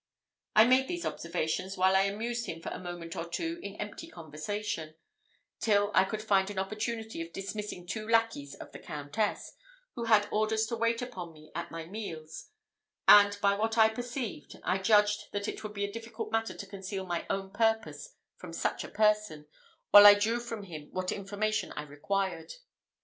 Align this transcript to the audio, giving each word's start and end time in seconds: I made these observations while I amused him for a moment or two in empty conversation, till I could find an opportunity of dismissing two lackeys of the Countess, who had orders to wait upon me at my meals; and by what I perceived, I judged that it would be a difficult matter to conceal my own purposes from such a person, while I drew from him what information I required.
I 0.55 0.65
made 0.65 0.87
these 0.87 1.05
observations 1.05 1.77
while 1.77 1.95
I 1.95 2.05
amused 2.05 2.47
him 2.47 2.59
for 2.59 2.69
a 2.69 2.79
moment 2.79 3.15
or 3.15 3.23
two 3.29 3.59
in 3.61 3.75
empty 3.75 4.07
conversation, 4.07 4.95
till 5.59 5.91
I 5.93 6.05
could 6.05 6.23
find 6.23 6.49
an 6.49 6.57
opportunity 6.57 7.21
of 7.21 7.31
dismissing 7.31 7.85
two 7.85 8.07
lackeys 8.07 8.55
of 8.55 8.71
the 8.71 8.79
Countess, 8.79 9.53
who 9.93 10.05
had 10.05 10.27
orders 10.31 10.65
to 10.65 10.75
wait 10.75 11.03
upon 11.03 11.33
me 11.33 11.51
at 11.53 11.69
my 11.69 11.85
meals; 11.85 12.47
and 13.07 13.37
by 13.43 13.53
what 13.53 13.77
I 13.77 13.89
perceived, 13.89 14.57
I 14.63 14.79
judged 14.79 15.31
that 15.33 15.47
it 15.47 15.61
would 15.61 15.75
be 15.75 15.85
a 15.85 15.93
difficult 15.93 16.31
matter 16.31 16.55
to 16.55 16.65
conceal 16.65 17.05
my 17.05 17.27
own 17.29 17.51
purposes 17.51 18.15
from 18.37 18.53
such 18.53 18.83
a 18.83 18.87
person, 18.89 19.45
while 19.91 20.07
I 20.07 20.15
drew 20.15 20.39
from 20.39 20.63
him 20.63 20.89
what 20.93 21.11
information 21.11 21.73
I 21.73 21.83
required. 21.83 22.55